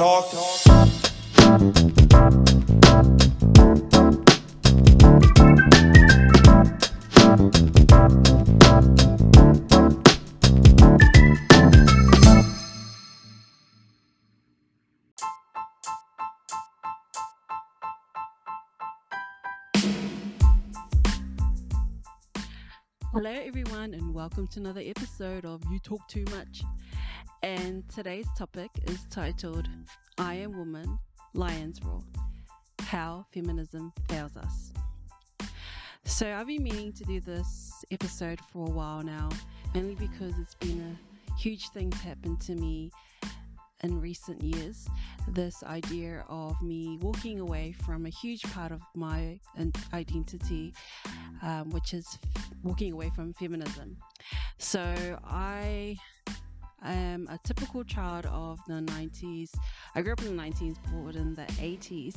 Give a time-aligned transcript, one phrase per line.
[0.00, 0.24] talk.
[23.12, 26.62] Hello, everyone, and welcome to another episode of You Talk Too Much.
[27.42, 29.66] And today's topic is titled
[30.18, 30.98] I Am Woman,
[31.32, 32.02] Lions Roar
[32.82, 34.72] How Feminism Fails Us.
[36.04, 39.30] So, I've been meaning to do this episode for a while now,
[39.74, 40.98] mainly because it's been
[41.30, 42.90] a huge thing to happen to me
[43.82, 44.86] in recent years.
[45.28, 49.40] This idea of me walking away from a huge part of my
[49.94, 50.74] identity,
[51.40, 52.18] um, which is
[52.62, 53.96] walking away from feminism.
[54.58, 55.96] So I
[56.82, 59.50] am a typical child of the 90s.
[59.94, 62.16] I grew up in the 90s, but in the 80s,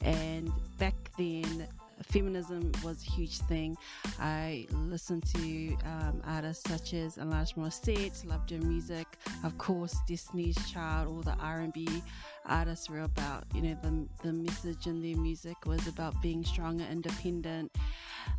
[0.00, 1.66] and back then
[2.02, 3.76] feminism was a huge thing.
[4.18, 9.06] I listened to um, artists such as Alanis Morissette, loved her music.
[9.42, 12.02] Of course, Destiny's Child, all the R&B
[12.46, 16.80] artists were about, you know, the, the message in their music was about being strong
[16.80, 17.72] and independent.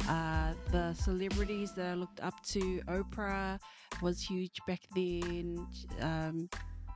[0.08, 3.60] Uh, the celebrities that I looked up to, Oprah
[4.02, 5.66] was huge back then,
[6.02, 6.50] um,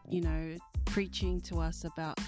[0.09, 2.19] you know, preaching to us about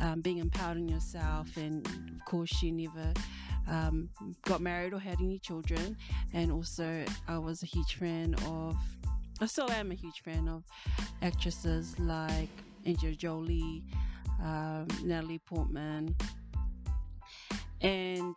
[0.00, 1.56] um, being empowered in yourself.
[1.56, 3.12] And of course, she never
[3.68, 4.08] um,
[4.42, 5.96] got married or had any children.
[6.32, 8.76] And also, I was a huge fan of,
[9.40, 10.64] I still am a huge fan of
[11.22, 12.48] actresses like
[12.86, 13.84] Angelina Jolie,
[14.42, 16.14] um, Natalie Portman,
[17.80, 18.36] and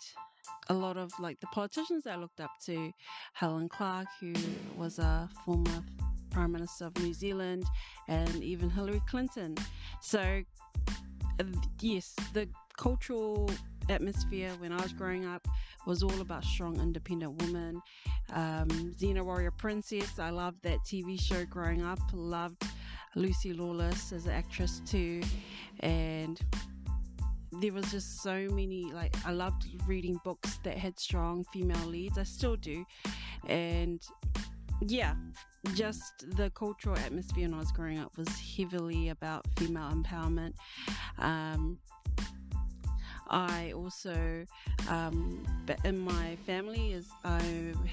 [0.69, 2.91] a lot of like the politicians I looked up to,
[3.33, 4.33] Helen Clark, who
[4.77, 5.83] was a former
[6.31, 7.65] Prime Minister of New Zealand,
[8.07, 9.55] and even Hillary Clinton.
[10.01, 10.43] So,
[11.39, 11.43] uh,
[11.81, 13.49] yes, the cultural
[13.89, 15.47] atmosphere when I was growing up
[15.85, 17.81] was all about strong, independent women.
[18.31, 21.99] Um, Xena Warrior Princess, I loved that TV show growing up.
[22.13, 22.63] Loved
[23.15, 25.21] Lucy Lawless as an actress too,
[25.79, 26.39] and
[27.53, 32.17] there was just so many like I loved reading books that had strong female leads.
[32.17, 32.85] I still do,
[33.47, 34.01] and
[34.81, 35.15] yeah,
[35.73, 40.53] just the cultural atmosphere when I was growing up was heavily about female empowerment.
[41.17, 41.79] Um,
[43.29, 44.45] I also,
[44.89, 45.43] um,
[45.83, 47.41] in my family, is I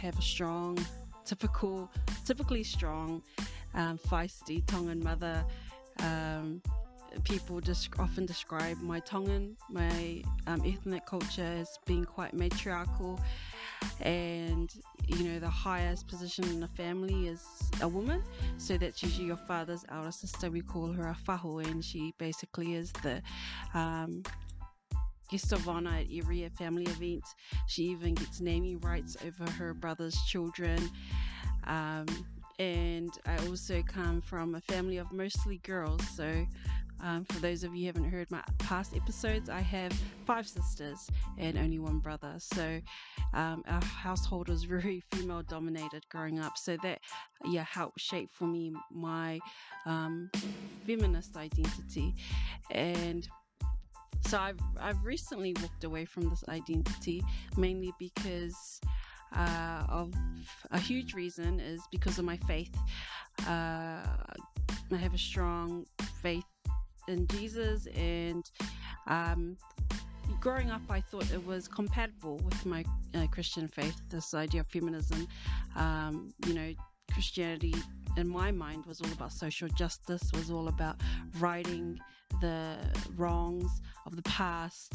[0.01, 0.79] have a strong,
[1.25, 1.91] typical,
[2.25, 3.23] typically strong,
[3.75, 5.45] um, feisty Tongan mother.
[5.99, 6.63] Um,
[7.25, 13.19] people just often describe my Tongan, my um, ethnic culture as being quite matriarchal,
[14.01, 14.73] and
[15.07, 17.43] you know the highest position in the family is
[17.81, 18.23] a woman,
[18.59, 20.51] so that's usually your father's elder sister.
[20.51, 23.23] We call her a fahu, and she basically is the
[23.75, 24.23] um,
[25.31, 27.25] guest of honor at every family event.
[27.67, 30.91] She even gets naming rights over her brother's children.
[31.65, 32.07] Um,
[32.59, 36.07] and I also come from a family of mostly girls.
[36.17, 36.47] So,
[37.03, 39.93] um, for those of you who haven't heard my past episodes, I have
[40.25, 42.35] five sisters and only one brother.
[42.39, 42.81] So,
[43.35, 46.57] um, our household was very female dominated growing up.
[46.57, 47.01] So, that
[47.45, 49.39] yeah helped shape for me my
[49.85, 50.31] um,
[50.87, 52.15] feminist identity.
[52.71, 53.29] And
[54.27, 57.23] so I've I've recently walked away from this identity
[57.57, 58.81] mainly because
[59.35, 60.13] uh, of
[60.73, 62.75] a huge reason is because of my faith.
[63.47, 64.03] Uh,
[64.93, 65.87] I have a strong
[66.23, 66.45] faith
[67.09, 68.45] in Jesus, and
[69.07, 69.57] um,
[70.41, 72.85] growing up, I thought it was compatible with my
[73.15, 74.01] uh, Christian faith.
[74.09, 75.29] This idea of feminism,
[75.77, 76.73] um, you know,
[77.13, 77.75] Christianity
[78.17, 81.01] in my mind was all about social justice, was all about
[81.39, 82.01] righting
[82.41, 82.77] the
[83.17, 84.95] wrongs of the past,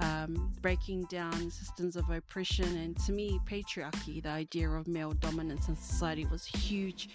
[0.00, 5.68] um, breaking down systems of oppression, and to me, patriarchy, the idea of male dominance
[5.68, 7.08] in society, was huge.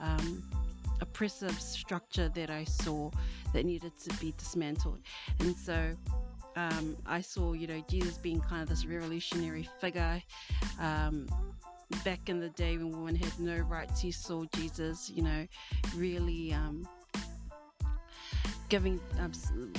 [0.00, 0.42] Um,
[1.00, 3.10] oppressive structure that I saw
[3.52, 4.98] that needed to be dismantled.
[5.40, 5.92] And so
[6.56, 10.22] um, I saw, you know, Jesus being kind of this revolutionary figure.
[10.80, 11.28] Um,
[12.04, 15.46] back in the day when women had no rights, he saw Jesus, you know,
[15.94, 16.86] really um,
[18.68, 19.32] giving, um,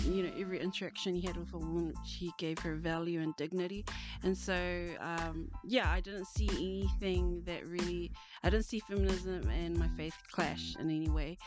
[0.05, 3.85] you know, every interaction he had with a woman, he gave her value and dignity.
[4.23, 8.11] And so, um, yeah, I didn't see anything that really,
[8.43, 11.37] I didn't see feminism and my faith clash in any way.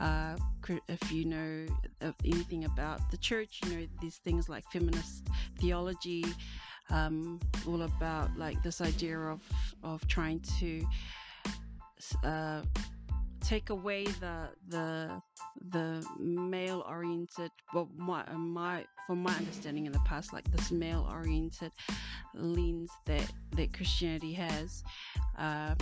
[0.00, 0.36] Uh,
[0.88, 1.66] if you know
[2.24, 5.26] anything about the church, you know, these things like feminist
[5.58, 6.24] theology
[6.90, 9.40] um, all about like this idea of
[9.82, 10.86] of trying to
[12.24, 12.62] uh,
[13.48, 15.22] take away the the
[15.70, 21.08] the male oriented well my my from my understanding in the past like this male
[21.10, 21.72] oriented
[22.34, 24.84] lens that that christianity has
[25.38, 25.74] um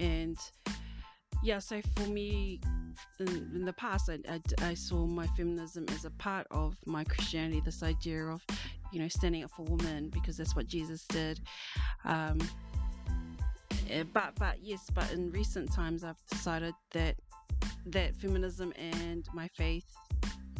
[0.00, 0.38] and
[1.42, 2.58] yeah so for me
[3.20, 7.04] in, in the past I, I, I, saw my feminism as a part of my
[7.04, 8.40] christianity this idea of
[8.92, 11.38] you know standing up for women because that's what jesus did
[12.06, 12.38] um
[13.90, 17.16] eh, but but yes but in recent times i've decided that
[17.86, 19.84] that feminism and my faith,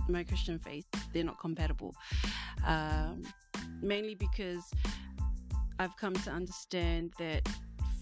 [0.09, 1.95] my Christian faith, they're not compatible.
[2.67, 3.23] Um,
[3.81, 4.71] mainly because
[5.79, 7.49] I've come to understand that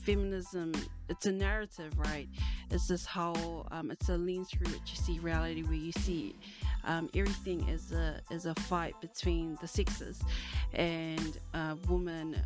[0.05, 0.73] feminism
[1.09, 2.29] it's a narrative right
[2.73, 6.35] it's this whole um, it's a lens through which you see reality where you see
[6.83, 10.21] um, everything is a is a fight between the sexes
[10.75, 12.37] and uh, women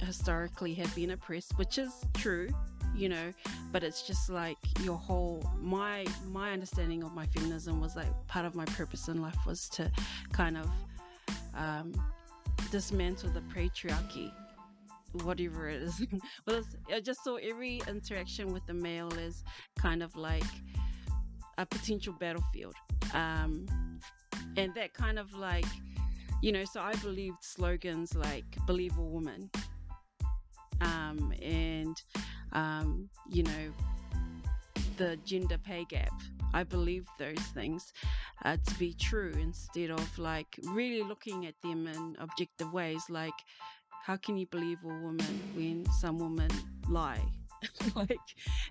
[0.00, 2.48] historically have been oppressed which is true
[2.94, 3.32] you know
[3.72, 8.44] but it's just like your whole my my understanding of my feminism was like part
[8.44, 9.90] of my purpose in life was to
[10.32, 10.68] kind of
[11.54, 11.92] um,
[12.70, 14.32] dismantle the patriarchy
[15.22, 16.04] whatever it is.
[16.46, 16.62] Well
[16.92, 19.44] i just saw every interaction with the male is
[19.78, 20.44] kind of like
[21.56, 22.74] a potential battlefield
[23.14, 23.66] um,
[24.56, 25.66] and that kind of like
[26.42, 29.50] you know so i believed slogans like believe a woman
[30.80, 32.00] um, and
[32.52, 33.72] um, you know,
[34.96, 36.12] the gender pay gap.
[36.54, 37.92] I believe those things
[38.44, 43.02] uh, to be true instead of like really looking at them in objective ways.
[43.10, 43.34] Like,
[44.04, 46.50] how can you believe a woman when some women
[46.88, 47.22] lie?
[47.94, 48.18] like,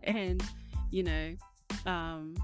[0.04, 0.44] and
[0.90, 1.36] you know,
[1.86, 2.36] um,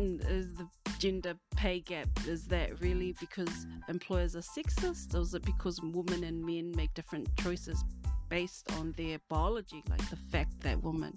[0.00, 0.66] is the
[0.98, 6.24] gender pay gap is that really because employers are sexist or is it because women
[6.24, 7.84] and men make different choices
[8.32, 11.12] based on their biology, like the fact that women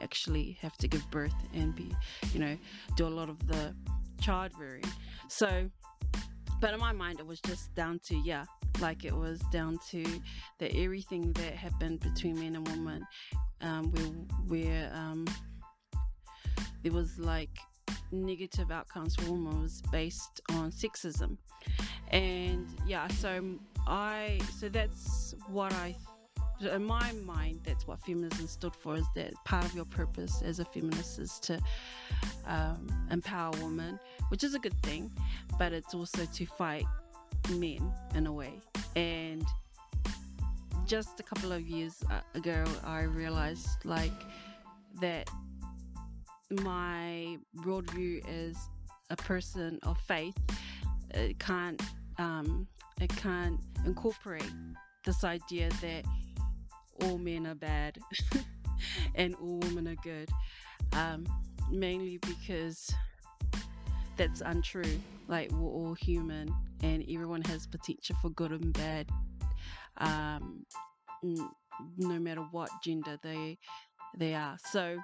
[0.00, 1.94] actually have to give birth and be,
[2.32, 2.56] you know,
[2.96, 3.74] do a lot of the
[4.18, 4.82] child rearing.
[5.28, 5.68] So,
[6.62, 8.46] but in my mind, it was just down to, yeah,
[8.80, 10.02] like it was down to
[10.58, 13.06] that everything that happened between men and women,
[13.60, 15.26] um, where, where um,
[16.82, 17.58] there was like
[18.10, 21.36] negative outcomes for women was based on sexism.
[22.10, 25.94] And yeah, so I, so that's what I
[26.60, 28.96] in my mind, that's what feminism stood for.
[28.96, 31.60] Is that part of your purpose as a feminist is to
[32.46, 33.98] um, empower women,
[34.28, 35.10] which is a good thing,
[35.58, 36.86] but it's also to fight
[37.50, 38.52] men in a way.
[38.96, 39.44] And
[40.86, 44.12] just a couple of years uh, ago, I realized like
[45.00, 45.28] that
[46.62, 48.56] my worldview as
[49.10, 50.36] a person of faith
[51.14, 51.80] it can't
[52.18, 52.66] um,
[53.00, 54.50] it can't incorporate
[55.04, 56.04] this idea that
[57.02, 57.98] all men are bad
[59.14, 60.28] and all women are good.
[60.92, 61.26] Um,
[61.70, 62.92] mainly because
[64.16, 65.00] that's untrue.
[65.28, 69.08] Like we're all human and everyone has potential for good and bad.
[69.98, 70.66] Um,
[71.22, 73.58] no matter what gender they
[74.16, 74.56] they are.
[74.70, 74.98] So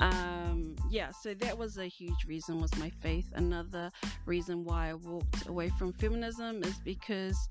[0.00, 3.90] um yeah so that was a huge reason was my faith another
[4.26, 7.48] reason why i walked away from feminism is because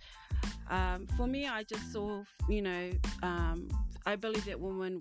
[0.69, 2.91] um, for me i just saw you know
[3.23, 3.69] um,
[4.05, 4.99] i believe that women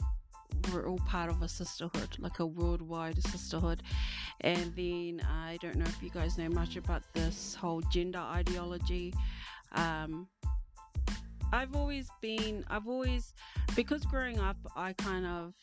[0.72, 3.82] were all part of a sisterhood like a worldwide sisterhood.
[4.42, 9.14] And then i don't know if you guys know much about this whole gender ideology.
[9.72, 10.26] Um,
[11.52, 13.32] I've always been, I've always,
[13.76, 15.54] because growing up, I kind of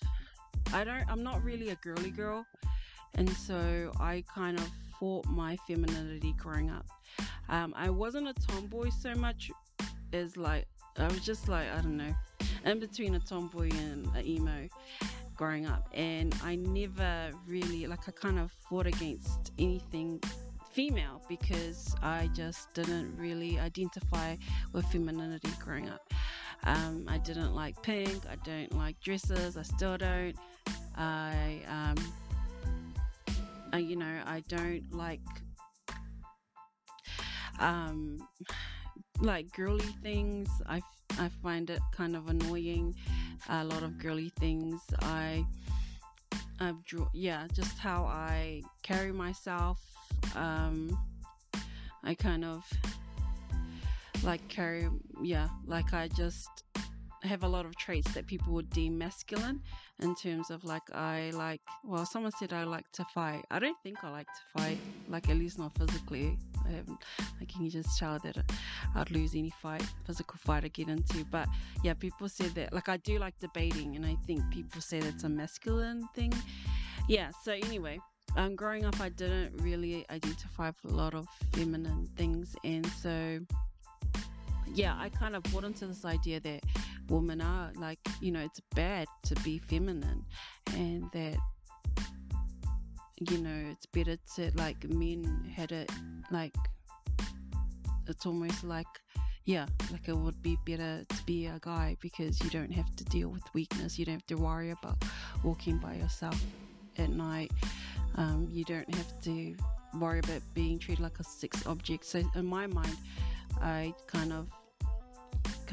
[0.73, 2.45] I don't I'm not really a girly girl.
[3.15, 4.67] And so I kind of
[4.99, 6.87] fought my femininity growing up.
[7.49, 9.51] Um, I wasn't a tomboy so much
[10.13, 10.65] as like
[10.97, 12.13] I was just like I don't know
[12.65, 14.67] in between a tomboy and an emo
[15.35, 20.21] growing up and I never really like I kind of fought against anything
[20.73, 24.35] female because I just didn't really identify
[24.73, 26.11] with femininity growing up.
[26.63, 28.23] Um, I didn't like pink.
[28.29, 29.55] I don't like dresses.
[29.57, 30.35] I still don't.
[30.95, 32.13] I, um,
[33.71, 35.21] I you know, I don't like,
[37.59, 38.27] um,
[39.23, 40.49] like girly things.
[40.67, 40.81] I,
[41.17, 42.95] I find it kind of annoying.
[43.49, 44.81] A lot of girly things.
[45.01, 45.45] I,
[46.59, 49.79] I've draw, yeah, just how I carry myself.
[50.35, 50.97] Um,
[52.03, 52.65] I kind of
[54.23, 54.87] like carry
[55.21, 56.63] yeah like i just
[57.23, 59.61] have a lot of traits that people would deem masculine
[60.03, 63.43] in terms of like I like well someone said I like to fight.
[63.49, 64.77] I don't think I like to fight,
[65.09, 66.37] like at least not physically.
[66.65, 66.99] I haven't
[67.53, 68.37] can just tell that
[68.95, 71.23] I'd lose any fight, physical fight I get into.
[71.25, 71.47] But
[71.83, 75.23] yeah, people said that like I do like debating and I think people say that's
[75.23, 76.33] a masculine thing.
[77.07, 77.99] Yeah, so anyway,
[78.37, 83.39] um, growing up, I didn't really identify with a lot of feminine things, and so
[84.73, 86.63] yeah, I kind of bought into this idea that
[87.09, 90.25] women are like, you know, it's bad to be feminine,
[90.75, 91.37] and that
[93.29, 95.89] you know it's better to like men had it
[96.31, 96.55] like
[98.07, 98.87] it's almost like
[99.45, 103.05] yeah like it would be better to be a guy because you don't have to
[103.05, 103.99] deal with weakness.
[103.99, 105.03] You don't have to worry about
[105.43, 106.41] walking by yourself
[106.97, 107.51] at night.
[108.15, 109.55] Um, you don't have to
[109.99, 112.05] worry about being treated like a sex object.
[112.05, 112.97] So in my mind
[113.61, 114.47] i kind of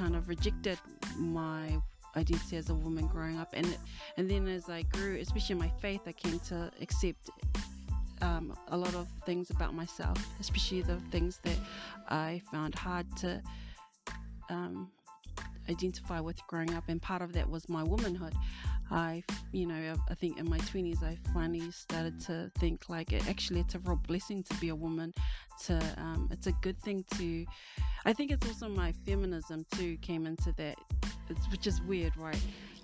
[0.01, 0.79] kind of rejected
[1.19, 1.77] my
[2.17, 3.51] identity as a woman growing up.
[3.53, 3.77] And
[4.17, 7.29] and then as I grew especially my faith I came to accept
[8.23, 11.59] um, a lot of things about myself especially the things that
[12.09, 13.43] I found hard to
[14.49, 14.91] um,
[15.69, 16.85] identify with growing up.
[16.89, 18.35] And part of that was my womanhood
[18.91, 23.29] I you know I think in my 20s I finally started to think like it,
[23.29, 25.13] actually it's a real blessing to be a woman
[25.67, 27.47] to um, it's a good thing to
[28.05, 30.77] I think it's also my feminism too came into that
[31.31, 32.41] it's, which is weird, right?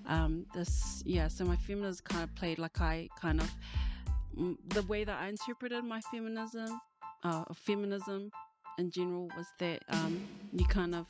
[0.07, 3.51] Um, this, yeah, so my feminism kind of played like I kind of,
[4.69, 6.81] the way that I interpreted my feminism,
[7.25, 8.31] uh, feminism
[8.79, 10.21] in general was that um,
[10.53, 11.07] you kind of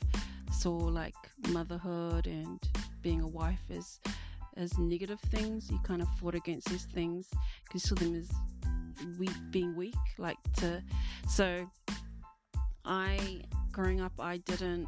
[0.51, 1.15] saw like
[1.49, 2.59] motherhood and
[3.01, 3.99] being a wife as
[4.57, 5.69] as negative things.
[5.71, 7.27] You kind of fought against these things
[7.73, 8.29] you saw them as
[9.19, 9.95] weak, being weak.
[10.17, 10.81] Like to,
[11.29, 11.69] so
[12.85, 14.87] I growing up, I didn't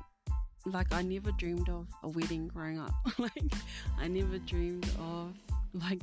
[0.65, 2.93] like I never dreamed of a wedding growing up.
[3.17, 3.53] like
[3.97, 5.33] I never dreamed of
[5.73, 6.01] like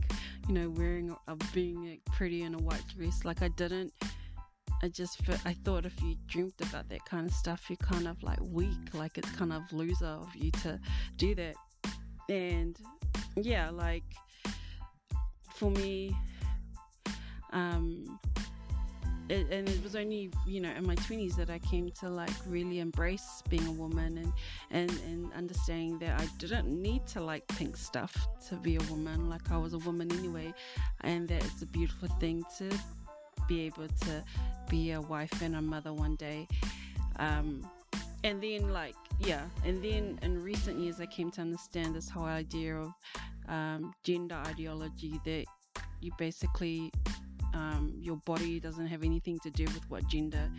[0.49, 3.25] you know wearing a being pretty in a white dress.
[3.25, 3.93] Like I didn't.
[4.83, 8.23] I just I thought if you dreamed about that kind of stuff, you're kind of
[8.23, 8.93] like weak.
[8.93, 10.79] Like it's kind of loser of you to
[11.17, 11.55] do that.
[12.29, 12.79] And
[13.37, 14.05] yeah, like
[15.55, 16.17] for me,
[17.53, 18.19] um,
[19.29, 22.31] it, and it was only you know in my 20s that i came to like
[22.47, 24.33] really embrace being a woman and
[24.71, 28.15] and and understanding that i didn't need to like pink stuff
[28.49, 29.29] to be a woman.
[29.29, 30.55] Like i was a woman anyway
[31.01, 32.71] and that it's a beautiful thing to
[33.49, 34.25] be able to
[34.69, 36.49] be a wife and a mother one day.
[37.19, 37.69] Um
[38.27, 42.25] and then like yeah and then in recent years i came to understand this whole
[42.25, 42.93] idea of
[43.49, 45.45] um, gender ideology that
[46.01, 46.91] you basically
[47.55, 50.51] um, your body doesn't have anything to do with what gender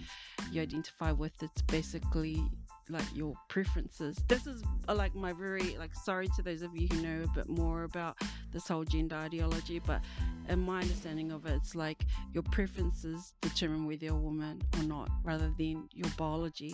[0.51, 1.31] you identify with.
[1.43, 2.41] It's basically
[2.89, 4.17] like your preferences.
[4.27, 7.27] This is uh, like my very like sorry to those of you who know a
[7.35, 8.17] bit more about
[8.51, 10.01] this whole gender ideology, but
[10.49, 14.83] in my understanding of it, it's like your preferences determine whether you're a woman or
[14.83, 16.73] not, rather than your biology.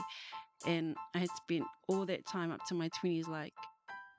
[0.65, 3.53] And I had spent all that time up to my twenties like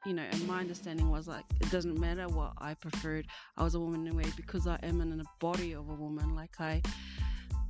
[0.04, 3.26] you know, and my understanding was like it doesn't matter what I preferred.
[3.56, 6.34] I was a woman anyway because I am in the body of a woman.
[6.34, 6.82] Like I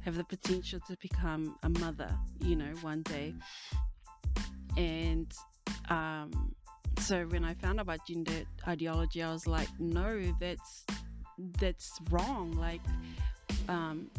[0.05, 3.35] have the potential to become a mother, you know, one day.
[4.77, 5.33] And
[5.89, 6.55] um,
[6.99, 10.85] so when I found out about gender ideology, I was like, no, that's
[11.61, 12.53] that's wrong.
[12.53, 12.81] Like,
[13.69, 14.11] um,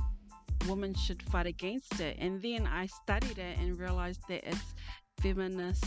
[0.67, 2.17] women should fight against it.
[2.19, 4.73] And then I studied it and realized that it's
[5.21, 5.85] feminist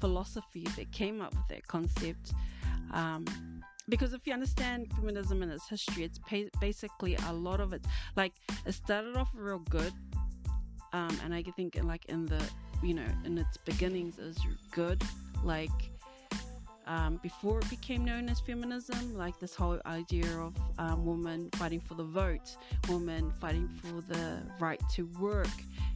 [0.00, 2.32] philosophy that came up with that concept.
[2.92, 3.24] Um,
[3.88, 7.84] because if you understand feminism and its history, it's pa- basically a lot of it.
[8.16, 8.32] Like
[8.66, 9.92] it started off real good,
[10.92, 12.42] um, and I think like in the
[12.82, 14.36] you know in its beginnings is
[14.72, 15.02] good.
[15.42, 15.70] Like
[16.88, 21.80] um, before it became known as feminism, like this whole idea of um, women fighting
[21.80, 22.56] for the vote,
[22.88, 25.48] women fighting for the right to work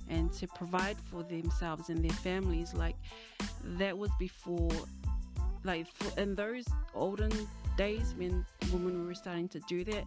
[0.09, 2.97] and to provide for themselves and their families, like
[3.79, 4.71] that was before,
[5.65, 7.33] like for, in those olden
[7.79, 10.05] days when women were starting to do that.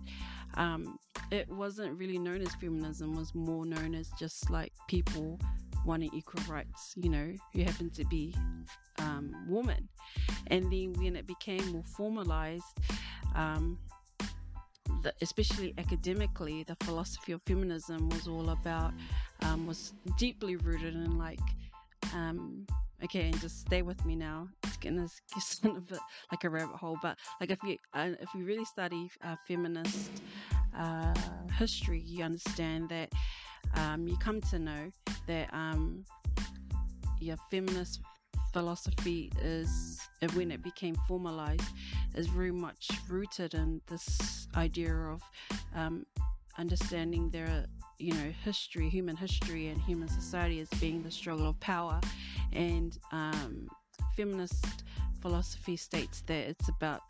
[0.53, 0.99] Um,
[1.31, 5.39] it wasn't really known as feminism; was more known as just like people
[5.85, 6.93] wanting equal rights.
[6.95, 8.33] You know, who happened to be
[8.99, 9.87] um, woman.
[10.47, 12.63] And then when it became more formalized,
[13.35, 13.77] um,
[15.01, 18.93] the, especially academically, the philosophy of feminism was all about,
[19.41, 21.39] um, was deeply rooted in like,
[22.13, 22.65] um,
[23.03, 24.47] okay, and just stay with me now.
[24.63, 25.07] It's gonna
[25.77, 25.99] a bit
[26.31, 30.21] like a rabbit hole, but like if you uh, if you really study uh, feminist
[30.77, 31.13] uh,
[31.57, 33.11] history, you understand that
[33.75, 34.91] um, you come to know
[35.27, 36.03] that um,
[37.19, 38.01] your feminist
[38.53, 39.99] philosophy is,
[40.33, 41.69] when it became formalized,
[42.15, 45.21] is very much rooted in this idea of
[45.75, 46.05] um,
[46.57, 47.65] understanding their,
[47.97, 51.99] you know, history, human history, and human society as being the struggle of power,
[52.53, 53.67] and um,
[54.15, 54.83] feminist
[55.25, 57.01] philosophy states that it's about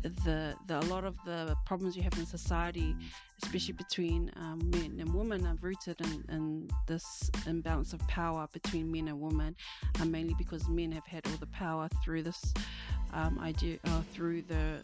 [0.00, 2.96] the, the a lot of the problems you have in society,
[3.42, 8.90] especially between um, men and women, are rooted in, in this imbalance of power between
[8.90, 9.54] men and women,
[10.00, 12.54] uh, mainly because men have had all the power through this
[13.12, 14.82] um, idea, uh, through the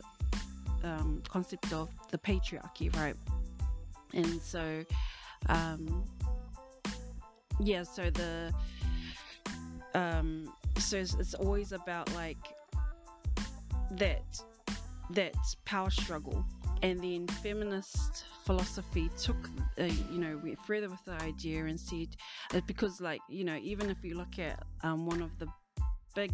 [0.84, 3.16] um, concept of the patriarchy, right?
[4.12, 4.84] And so,
[5.48, 6.04] um,
[7.60, 8.52] yeah, so the
[9.94, 12.36] um, so it's, it's always about like
[13.92, 14.40] that
[15.10, 16.44] that power struggle.
[16.80, 22.08] And then feminist philosophy took uh, you know went further with the idea and said
[22.54, 25.46] uh, because like you know even if you look at um, one of the
[26.14, 26.32] big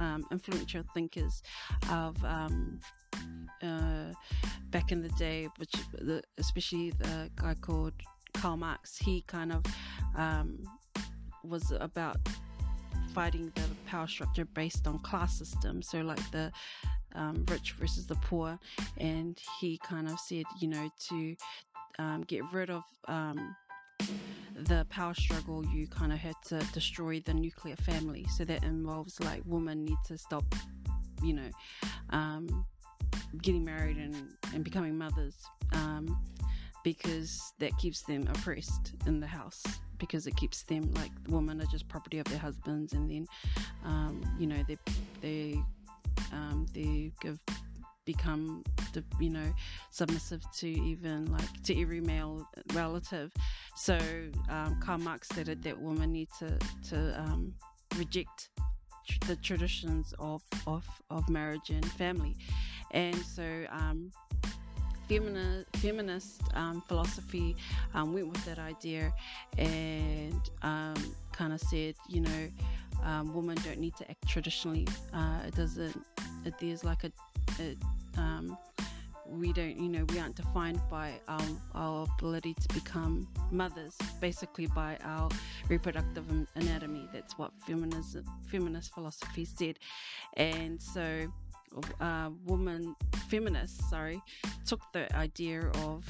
[0.00, 1.42] um, influential thinkers
[1.90, 2.78] of um,
[3.62, 4.12] uh,
[4.70, 7.92] back in the day which the, especially the guy called
[8.32, 9.62] Karl Marx he kind of
[10.16, 10.62] um,
[11.44, 12.16] was about
[13.18, 16.52] fighting the power structure based on class system, so like the
[17.16, 18.56] um, rich versus the poor,
[18.98, 21.34] and he kind of said, you know, to
[21.98, 23.56] um, get rid of um,
[24.54, 28.24] the power struggle, you kind of had to destroy the nuclear family.
[28.36, 30.44] So that involves like women need to stop,
[31.20, 31.50] you know,
[32.10, 32.64] um,
[33.42, 34.14] getting married and,
[34.54, 35.34] and becoming mothers
[35.72, 36.16] um,
[36.84, 39.64] because that keeps them oppressed in the house
[39.98, 43.26] because it keeps them like women are just property of their husbands and then
[43.84, 44.78] um, you know they
[45.20, 45.62] they
[46.32, 47.38] um, they have
[48.04, 48.64] become
[48.94, 49.52] the, you know
[49.90, 53.30] submissive to even like to every male relative.
[53.76, 53.98] So
[54.48, 57.54] um, Karl Marx stated that women need to to um,
[57.96, 58.48] reject
[59.06, 62.34] tr- the traditions of, of of marriage and family.
[62.92, 64.10] And so um,
[65.08, 67.56] feminist, feminist um, philosophy
[67.94, 69.12] um, went with that idea
[69.56, 72.48] and um, kind of said, you know,
[73.04, 74.86] um, women don't need to act traditionally.
[75.12, 76.04] Uh, it doesn't.
[76.44, 77.12] It, there's like a,
[77.60, 77.76] a
[78.20, 78.58] um,
[79.30, 81.40] we don't, you know, we aren't defined by our,
[81.74, 85.28] our ability to become mothers, basically by our
[85.68, 86.24] reproductive
[86.54, 87.06] anatomy.
[87.12, 89.78] That's what feminism, feminist philosophy said,
[90.36, 91.30] and so
[92.00, 92.94] uh, woman
[93.28, 94.20] feminists, sorry,
[94.66, 96.04] took the idea of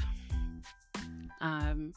[1.41, 1.93] um,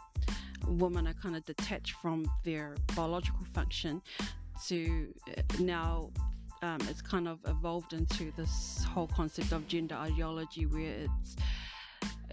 [0.68, 4.02] women are kind of detached from their biological function
[4.68, 6.10] to uh, now
[6.62, 11.36] um, it's kind of evolved into this whole concept of gender ideology where it's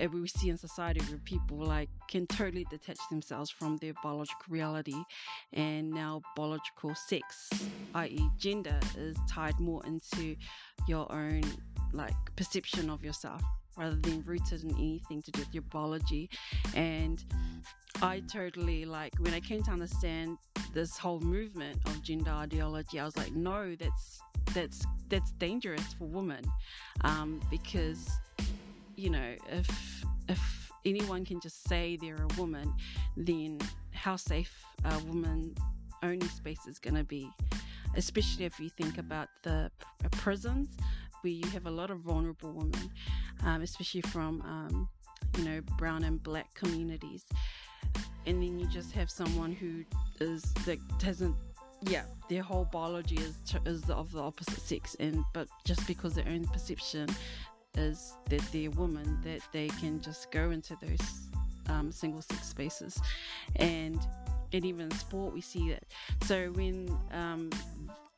[0.06, 4.96] we see in society where people like can totally detach themselves from their biological reality
[5.52, 7.50] and now biological sex
[7.94, 10.36] i.e gender is tied more into
[10.86, 11.42] your own
[11.92, 13.42] like perception of yourself
[13.76, 16.28] rather than rooted in anything to do with your biology.
[16.74, 17.24] And
[18.02, 20.36] i totally like when i came to understand
[20.72, 24.20] this whole movement of gender ideology i was like no that's
[24.54, 26.44] that's that's dangerous for women
[27.02, 28.08] um, because
[28.98, 32.74] you know, if if anyone can just say they're a woman,
[33.16, 33.58] then
[33.92, 35.54] how safe a woman
[36.02, 37.30] only space is going to be,
[37.96, 39.70] especially if you think about the
[40.10, 40.68] prisons
[41.22, 42.90] where you have a lot of vulnerable women,
[43.44, 44.88] um, especially from um,
[45.36, 47.24] you know brown and black communities,
[48.26, 49.84] and then you just have someone who
[50.20, 51.36] is that hasn't
[51.82, 56.26] yeah their whole biology is is of the opposite sex and but just because their
[56.28, 57.08] own perception
[57.78, 61.20] is that they're women, that they can just go into those
[61.68, 63.00] um, single sex spaces.
[63.56, 64.00] And
[64.52, 65.84] and even sport, we see that.
[66.26, 67.50] So when um,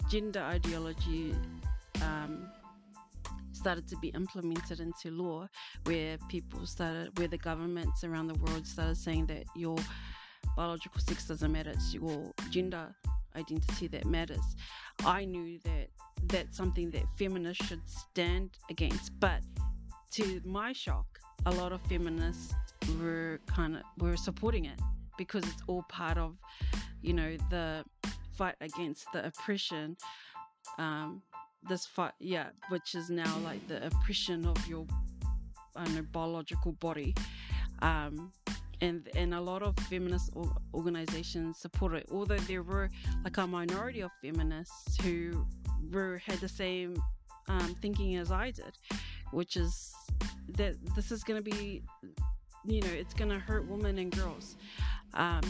[0.09, 1.35] gender ideology
[2.03, 2.49] um,
[3.53, 5.49] started to be implemented into law,
[5.85, 9.77] where people started, where the governments around the world started saying that your
[10.57, 12.95] biological sex doesn't matter, it's your gender
[13.37, 14.57] identity that matters.
[15.05, 15.89] I knew that
[16.25, 19.19] that's something that feminists should stand against.
[19.21, 19.41] But
[20.13, 21.07] to my shock,
[21.47, 22.55] a lot of feminists
[23.01, 24.79] were kind of were supporting it
[25.17, 26.37] because it's all part of,
[27.03, 27.85] you know, the
[28.37, 29.97] fight against the oppression.
[30.79, 31.23] Um,
[31.69, 34.87] this fight, yeah, which is now like the oppression of your,
[35.77, 37.15] I know, biological body.
[37.83, 38.33] Um,
[38.81, 40.31] and and a lot of feminist
[40.75, 42.07] organizations support it.
[42.11, 42.89] Although there were
[43.25, 45.47] like a minority of feminists who
[45.91, 46.97] were had the same
[47.49, 48.77] um, thinking as I did,
[49.33, 49.93] which is
[50.57, 51.83] that this is going to be,
[52.65, 54.57] you know, it's going to hurt women and girls.
[55.15, 55.43] Um,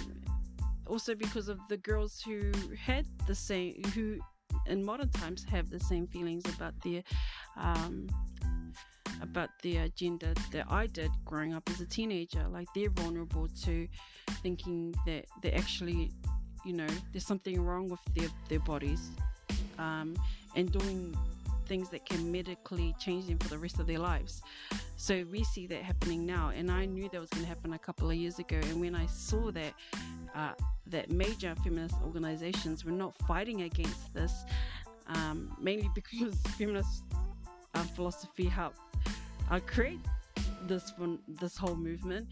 [0.87, 4.19] also because of the girls who had the same who
[4.67, 7.03] in modern times have the same feelings about their
[7.57, 8.09] um,
[9.23, 12.47] about their gender that I did growing up as a teenager.
[12.49, 13.87] Like they're vulnerable to
[14.43, 16.11] thinking that they actually,
[16.65, 19.11] you know, there's something wrong with their, their bodies.
[19.81, 20.15] Um,
[20.57, 21.17] and doing
[21.71, 24.43] things that can medically change them for the rest of their lives.
[24.97, 27.79] So we see that happening now, and I knew that was going to happen a
[27.79, 28.57] couple of years ago.
[28.57, 29.73] And when I saw that
[30.35, 30.53] uh,
[30.89, 34.45] that major feminist organizations were not fighting against this,
[35.07, 37.05] um, mainly because feminist
[37.75, 38.81] uh, philosophy helped
[39.51, 40.01] uh, create
[40.67, 42.27] this one, this whole movement.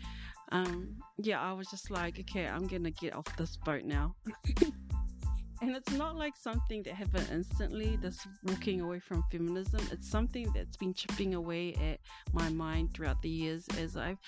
[0.51, 4.17] Um, yeah, I was just like, okay, I'm gonna get off this boat now.
[5.61, 9.81] and it's not like something that happened instantly this walking away from feminism.
[9.91, 12.01] It's something that's been chipping away at
[12.33, 14.19] my mind throughout the years as i've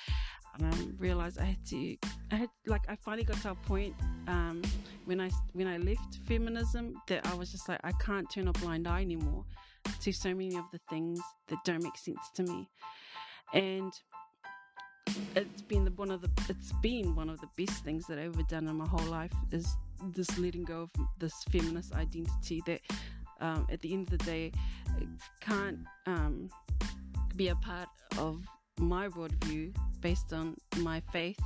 [0.61, 1.97] um, realized i had to
[2.33, 3.95] i had like i finally got to a point
[4.27, 4.61] um,
[5.05, 8.53] when i when i left feminism that i was just like i can't turn a
[8.53, 9.45] blind eye anymore
[10.01, 12.69] to so many of the things that don't make sense to me.
[13.53, 13.93] And
[15.35, 18.35] it's been the, one of the it's been one of the best things that I've
[18.35, 19.77] ever done in my whole life is
[20.15, 22.81] this letting go of this feminist identity that
[23.41, 24.53] um, at the end of the day
[25.41, 26.49] can't um,
[27.37, 28.43] be a part of
[28.79, 31.39] my worldview based on my faith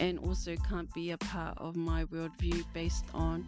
[0.00, 3.46] and also can't be a part of my worldview based on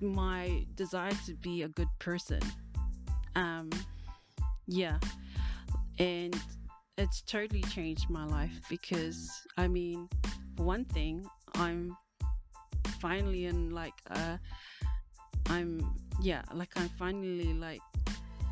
[0.00, 2.40] my desire to be a good person.
[3.34, 3.70] Um
[4.66, 4.98] yeah.
[5.98, 6.38] And
[6.98, 10.08] it's totally changed my life because I mean,
[10.56, 11.96] one thing, I'm
[13.00, 14.36] finally in like uh
[15.48, 17.80] I'm yeah, like I'm finally like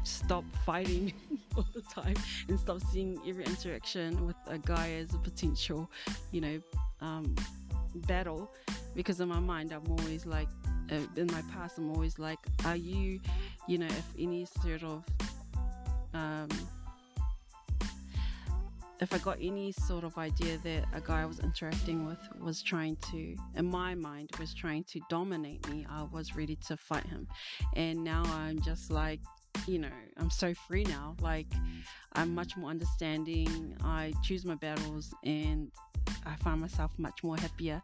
[0.05, 1.13] stop fighting
[1.57, 2.17] all the time
[2.49, 5.91] and stop seeing every interaction with a guy as a potential,
[6.31, 6.61] you know,
[7.01, 7.35] um,
[8.07, 8.53] battle.
[8.95, 10.49] Because in my mind, I'm always like,
[10.93, 13.21] uh, in my past, I'm always like, are you,
[13.67, 15.05] you know, if any sort of
[16.13, 16.49] um,
[19.01, 22.63] if I got any sort of idea that a guy I was interacting with was
[22.63, 27.07] trying to, in my mind, was trying to dominate me, I was ready to fight
[27.07, 27.27] him.
[27.75, 29.21] And now I'm just like,
[29.67, 31.17] you know, I'm so free now.
[31.21, 31.47] Like,
[32.13, 33.77] I'm much more understanding.
[33.83, 35.71] I choose my battles and
[36.27, 37.83] I find myself much more happier.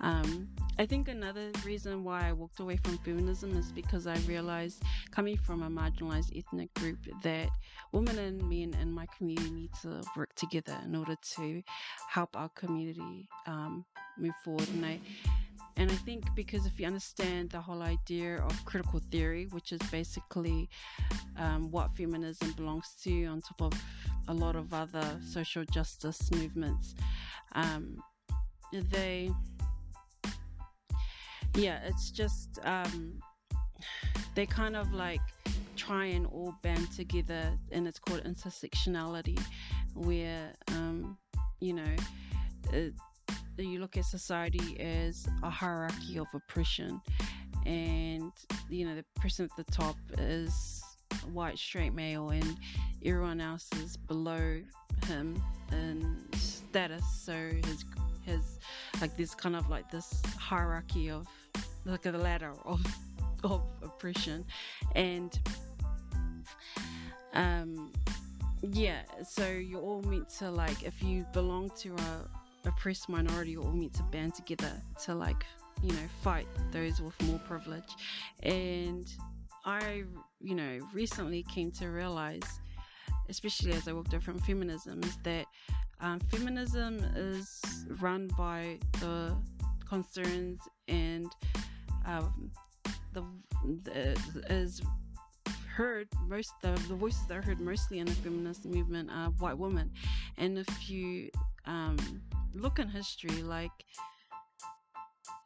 [0.00, 4.82] Um, I think another reason why I walked away from feminism is because I realized,
[5.10, 7.48] coming from a marginalized ethnic group, that
[7.92, 11.62] women and men in my community need to work together in order to
[12.08, 13.84] help our community um,
[14.16, 14.68] move forward.
[14.68, 15.00] And I
[15.76, 19.80] and I think because if you understand the whole idea of critical theory, which is
[19.90, 20.68] basically
[21.38, 23.82] um, what feminism belongs to, on top of
[24.30, 26.94] a lot of other social justice movements,
[27.56, 27.98] um,
[28.72, 29.30] they,
[31.56, 33.20] yeah, it's just, um,
[34.36, 35.20] they kind of like
[35.76, 39.38] try and all band together, and it's called intersectionality,
[39.94, 41.18] where, um,
[41.60, 41.96] you know,
[42.72, 42.94] it,
[43.58, 47.00] you look at society as a hierarchy of oppression,
[47.66, 48.32] and
[48.70, 50.79] you know the person at the top is
[51.32, 52.56] white straight male, and
[53.04, 54.60] everyone else is below
[55.06, 55.42] him
[55.72, 57.04] in status.
[57.22, 57.84] So his
[58.24, 58.58] his
[59.00, 61.26] like this kind of like this hierarchy of
[61.84, 62.84] like a ladder of
[63.44, 64.44] of oppression,
[64.94, 65.38] and
[67.34, 67.92] um
[68.62, 73.62] yeah so you're all meant to like if you belong to a oppressed minority you're
[73.64, 75.46] all meant to band together to like
[75.82, 77.96] you know fight those with more privilege
[78.42, 79.14] and
[79.64, 80.02] i
[80.40, 82.60] you know recently came to realize
[83.28, 85.46] especially as i walked away from feminism is that
[86.00, 87.60] um, feminism is
[88.00, 89.36] run by the
[89.86, 91.30] concerns and
[92.06, 92.50] um,
[93.12, 93.22] the,
[93.84, 94.16] the
[94.48, 94.80] is
[95.80, 99.56] heard most the, the voices that are heard mostly in the feminist movement are white
[99.56, 99.90] women.
[100.36, 101.30] And if you
[101.64, 101.96] um,
[102.54, 103.70] look in history, like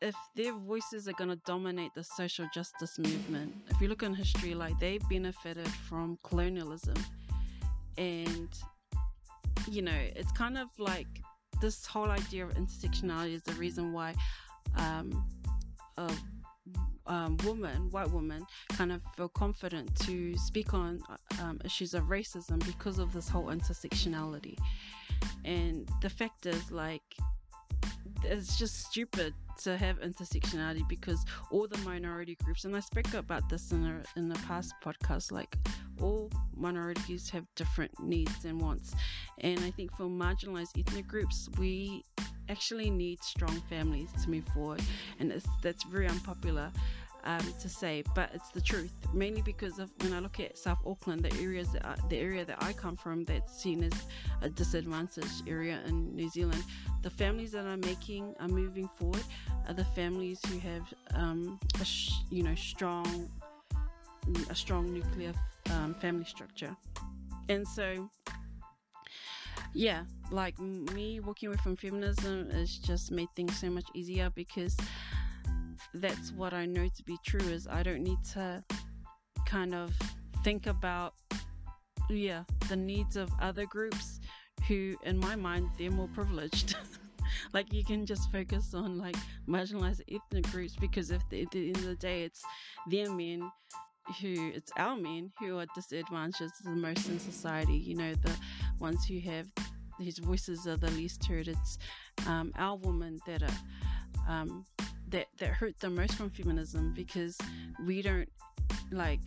[0.04, 4.12] if their voices are going to dominate the social justice movement, if you look in
[4.12, 6.94] history, like they benefited from colonialism.
[7.96, 8.50] And,
[9.66, 11.06] you know, it's kind of like
[11.62, 14.14] this whole idea of intersectionality is the reason why
[14.76, 15.24] um,
[15.96, 16.12] a
[17.06, 21.00] um, woman, white woman, kind of feel confident to speak on
[21.40, 24.58] um, issues of racism because of this whole intersectionality.
[25.46, 27.16] And the fact is, like,
[28.24, 33.48] it's just stupid to have intersectionality because all the minority groups, and I spoke about
[33.48, 35.56] this in a in the past podcast, like
[36.00, 38.94] all minorities have different needs and wants,
[39.38, 42.04] and I think for marginalized ethnic groups, we
[42.48, 44.82] actually need strong families to move forward,
[45.18, 45.32] and
[45.62, 46.70] that's very unpopular
[47.24, 48.92] um, to say, but it's the truth.
[49.12, 52.44] Mainly because of when I look at South Auckland, the areas that I, the area
[52.44, 53.92] that I come from, that's seen as
[54.42, 56.62] a disadvantaged area in New Zealand.
[57.02, 59.24] The families that are making are moving forward
[59.68, 63.30] are the families who have, um, sh- you know, strong
[64.48, 65.32] a strong nuclear
[65.70, 66.74] um, family structure.
[67.48, 68.08] And so,
[69.74, 74.76] yeah, like me walking away from feminism has just made things so much easier because
[75.94, 78.62] that's what I know to be true is I don't need to
[79.46, 79.92] kind of
[80.42, 81.14] think about
[82.10, 84.20] yeah the needs of other groups
[84.68, 86.76] who in my mind they're more privileged.
[87.52, 89.16] Like you can just focus on like
[89.48, 92.42] marginalized ethnic groups because if the, at the end of the day it's
[92.88, 93.50] their men
[94.20, 97.76] who it's our men who are disadvantaged the most in society.
[97.76, 98.36] You know the
[98.78, 99.46] ones who have
[99.98, 101.48] whose voices are the least heard.
[101.48, 101.78] It's
[102.26, 104.64] um, our women that are um,
[105.14, 107.38] that that hurt the most from feminism because
[107.86, 108.28] we don't
[108.90, 109.20] like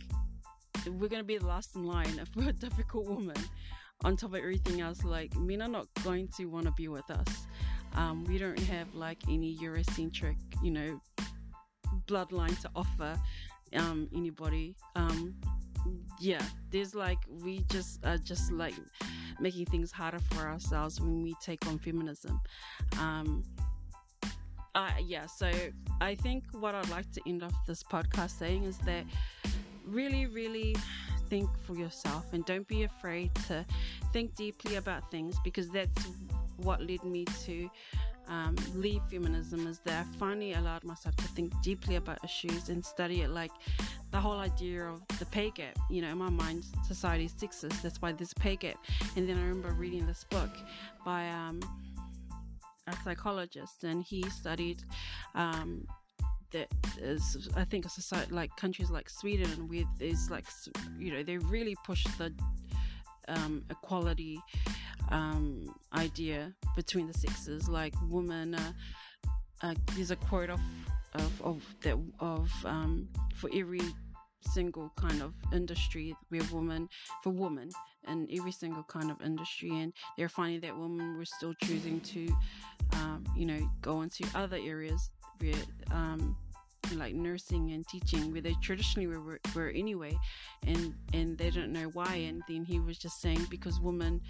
[1.00, 3.36] we're gonna be the last in line if we're a difficult woman
[4.04, 5.02] on top of everything else.
[5.02, 7.46] Like men are not going to want to be with us.
[7.94, 11.00] Um, we don't have like any eurocentric you know
[12.06, 13.18] bloodline to offer
[13.74, 14.76] um, anybody.
[14.94, 15.34] Um,
[16.20, 18.74] yeah there's like we just are just like
[19.40, 22.38] making things harder for ourselves when we take on feminism.
[22.98, 23.42] Um,
[24.78, 25.50] uh, yeah, so
[26.00, 29.04] I think what I'd like to end off this podcast saying is that
[29.84, 30.76] really, really
[31.28, 33.66] think for yourself and don't be afraid to
[34.12, 36.06] think deeply about things because that's
[36.58, 37.68] what led me to
[38.28, 42.84] um, leave feminism is that I finally allowed myself to think deeply about issues and
[42.84, 43.50] study it like
[44.12, 45.76] the whole idea of the pay gap.
[45.90, 47.82] You know, in my mind, society is sexist.
[47.82, 48.76] That's why there's a pay gap.
[49.16, 50.50] And then I remember reading this book
[51.04, 51.60] by um,
[52.88, 54.82] a psychologist, and he studied
[55.34, 55.86] um,
[56.52, 60.46] that is I think a society like countries like Sweden with is like
[60.98, 62.32] you know they really push the
[63.28, 64.40] um, equality
[65.10, 67.68] um, idea between the sexes.
[67.68, 68.72] Like women uh,
[69.62, 70.60] uh, there's a quote of
[71.14, 73.82] of, of that of um, for every
[74.42, 76.88] single kind of industry we have women
[77.22, 77.70] for women
[78.08, 82.28] in every single kind of industry and they're finding that women were still choosing to
[82.94, 85.54] um, you know go into other areas where
[85.90, 86.36] um,
[86.94, 90.16] like nursing and teaching where they traditionally were, were anyway
[90.66, 94.20] and and they don't know why and then he was just saying because women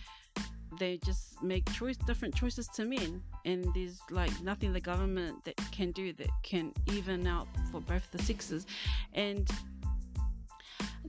[0.79, 5.57] they just make choice different choices to men and there's like nothing the government that
[5.73, 8.67] can do that can even out for both the sexes
[9.15, 9.51] and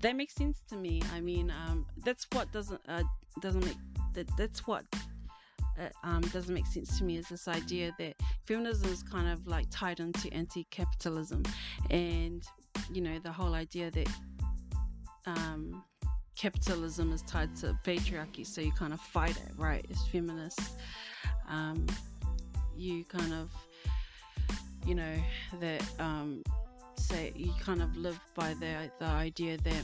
[0.01, 1.01] that makes sense to me.
[1.13, 3.03] I mean, um, that's what doesn't uh,
[3.41, 3.77] doesn't make
[4.13, 4.85] that that's what
[5.79, 9.45] uh, um, doesn't make sense to me is this idea that feminism is kind of
[9.47, 11.43] like tied into anti-capitalism,
[11.89, 12.43] and
[12.91, 14.09] you know the whole idea that
[15.25, 15.83] um,
[16.35, 19.85] capitalism is tied to patriarchy, so you kind of fight it, right?
[19.91, 20.75] As feminists,
[21.47, 21.85] um,
[22.75, 23.51] you kind of
[24.85, 25.15] you know
[25.59, 26.41] that um,
[26.99, 29.83] say you kind of live by the the idea that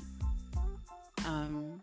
[1.26, 1.82] um,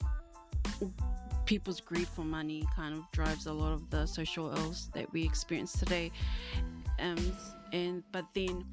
[1.47, 5.25] people's greed for money kind of drives a lot of the social ills that we
[5.25, 6.11] experience today.
[7.01, 7.37] Um,
[7.73, 8.65] and but then,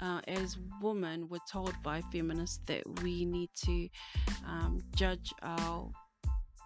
[0.00, 3.88] uh, as women, we're told by feminists that we need to
[4.46, 5.90] um, judge our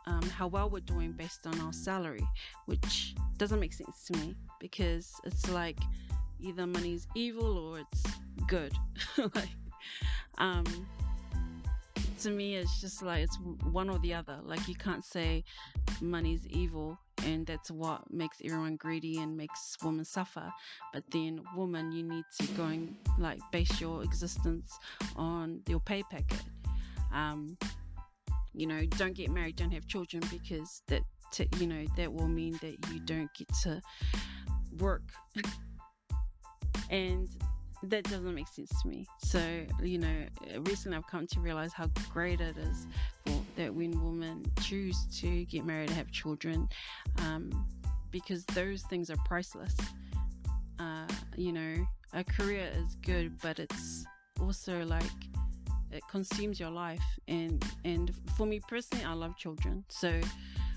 [0.07, 2.27] um, how well we're doing based on our salary,
[2.67, 5.79] which doesn't make sense to me because it's like
[6.41, 8.05] either money's evil or it's
[8.47, 8.73] good.
[9.19, 9.49] like,
[10.39, 10.65] um,
[12.23, 13.39] to me, it's just like it's
[13.71, 14.39] one or the other.
[14.43, 15.45] Like, you can't say
[16.01, 20.53] money's evil and that's what makes everyone greedy and makes women suffer.
[20.93, 24.79] But then, woman, you need to go and like base your existence
[25.17, 26.43] on your pay packet.
[27.13, 27.57] Um,
[28.53, 31.03] you know, don't get married, don't have children because that,
[31.59, 33.81] you know, that will mean that you don't get to
[34.79, 35.03] work.
[36.91, 37.29] and
[37.91, 39.07] that doesn't make sense to me.
[39.19, 39.41] So,
[39.83, 40.25] you know,
[40.61, 42.87] recently I've come to realize how great it is
[43.25, 46.69] for that when women choose to get married and have children,
[47.19, 47.67] um,
[48.11, 49.77] because those things are priceless.
[50.79, 51.75] Uh, you know,
[52.13, 54.05] a career is good, but it's
[54.41, 55.03] also like
[55.93, 57.05] it consumes your life.
[57.29, 60.21] And and for me personally, I love children, so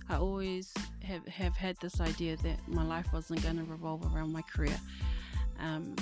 [0.09, 4.31] I always have have had this idea that my life wasn't going to revolve around
[4.31, 4.77] my career.
[5.59, 5.95] Um,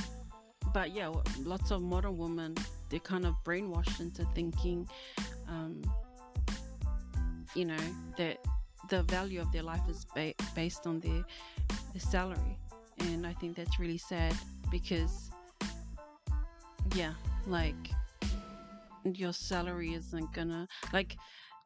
[0.75, 1.09] but yeah,
[1.45, 2.53] lots of modern women
[2.89, 4.85] they're kind of brainwashed into thinking,
[5.47, 5.81] um,
[7.55, 7.85] you know,
[8.17, 8.39] that
[8.89, 11.23] the value of their life is ba- based on their,
[11.93, 12.57] their salary,
[12.99, 14.35] and I think that's really sad
[14.69, 15.31] because,
[16.93, 17.13] yeah,
[17.47, 17.89] like
[19.05, 21.15] your salary isn't gonna like.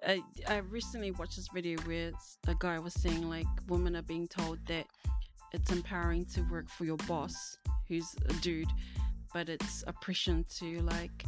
[0.07, 2.11] I, I recently watched this video where
[2.47, 4.85] a guy was saying like women are being told that
[5.53, 7.57] it's empowering to work for your boss
[7.87, 8.69] who's a dude
[9.33, 11.23] but it's oppression to like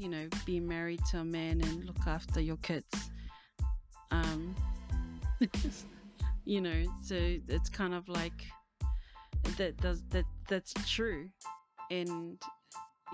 [0.00, 3.10] you know, be married to a man and look after your kids.
[4.10, 4.56] Um,
[6.46, 7.14] you know, so
[7.48, 8.46] it's kind of like
[9.58, 11.28] that does that that's true,
[11.90, 12.40] and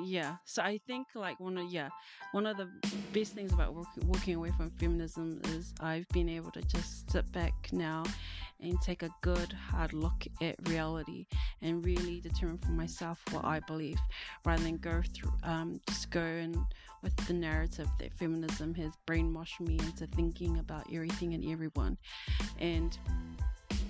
[0.04, 1.88] yeah so i think like one of yeah
[2.32, 2.68] one of the
[3.14, 7.30] best things about work, walking away from feminism is i've been able to just sit
[7.32, 8.02] back now
[8.60, 11.26] and take a good hard look at reality
[11.62, 13.98] and really determine for myself what i believe
[14.44, 16.56] rather than go through um, just go and
[17.02, 21.96] with the narrative that feminism has brainwashed me into thinking about everything and everyone.
[22.58, 22.98] And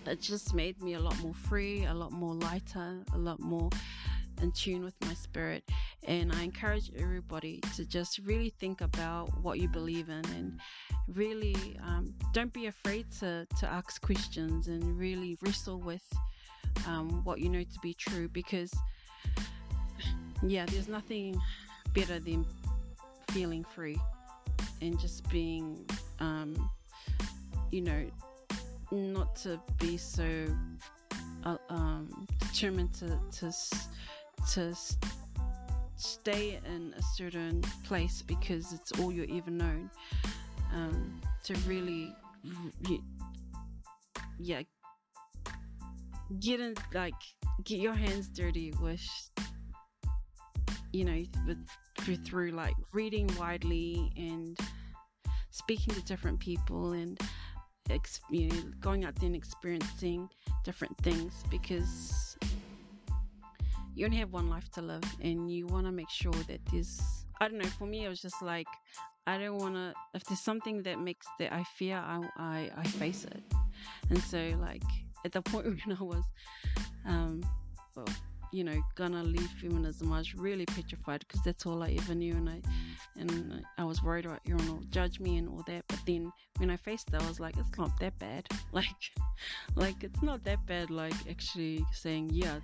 [0.06, 3.70] it just made me a lot more free a lot more lighter a lot more
[4.42, 5.64] in tune with my spirit.
[6.06, 10.60] And I encourage everybody to just really think about what you believe in and
[11.08, 16.04] really um, don't be afraid to, to ask questions and really wrestle with
[16.86, 18.72] um, what you know to be true because,
[20.42, 21.40] yeah, there's nothing
[21.94, 22.46] better than
[23.30, 23.98] feeling free
[24.80, 25.78] and just being,
[26.20, 26.70] um,
[27.70, 28.04] you know,
[28.90, 30.46] not to be so
[31.44, 33.52] uh, um, determined to, to
[34.52, 34.74] to
[35.96, 39.90] stay in a certain place because it's all you're ever known.
[40.74, 42.12] Um, to really,
[44.38, 44.62] yeah,
[46.40, 47.14] get in, like,
[47.64, 49.00] get your hands dirty with,
[50.92, 51.66] you know, with,
[52.00, 54.58] through, through like reading widely and
[55.50, 57.18] speaking to different people and
[58.30, 60.28] you know, going out there and experiencing
[60.64, 62.36] different things because
[63.96, 67.00] you only have one life to live and you want to make sure that there's
[67.40, 68.68] i don't know for me it was just like
[69.26, 72.84] i don't want to if there's something that makes that i fear I, I i
[72.84, 73.42] face it.
[74.10, 74.84] And so like
[75.24, 76.24] at the point when i was
[77.06, 77.42] um
[77.96, 78.06] well
[78.52, 82.34] you know gonna leave feminism i was really petrified because that's all i ever knew
[82.34, 82.60] and i
[83.16, 85.84] and i was worried about everyone will judge me and all that.
[85.88, 88.46] But then when i faced it i was like it's not that bad.
[88.72, 89.12] Like
[89.74, 92.60] like it's not that bad like actually saying yeah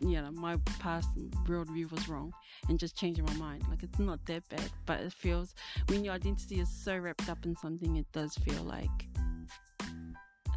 [0.00, 1.08] know, my past
[1.46, 2.32] worldview was wrong
[2.68, 3.64] and just changing my mind.
[3.68, 5.54] Like it's not that bad, but it feels
[5.88, 8.88] when your identity is so wrapped up in something, it does feel like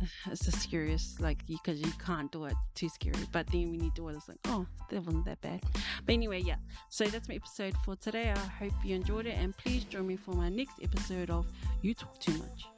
[0.32, 3.16] it's just scariest, like because you, you, can't do it, too scary.
[3.32, 5.62] But then when you do it, it's like, oh, that wasn't that bad.
[6.06, 6.56] But anyway, yeah.
[6.90, 8.32] So that's my episode for today.
[8.32, 11.48] I hope you enjoyed it, and please join me for my next episode of
[11.82, 12.73] You Talk Too Much.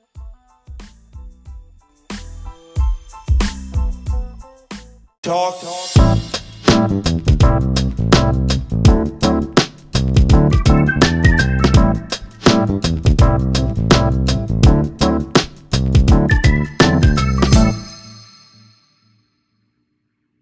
[5.25, 5.59] Talk.
[5.59, 6.25] talk.